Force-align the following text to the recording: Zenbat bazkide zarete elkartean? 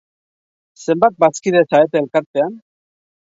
Zenbat 0.83 1.19
bazkide 1.25 1.63
zarete 1.67 2.01
elkartean? 2.05 2.57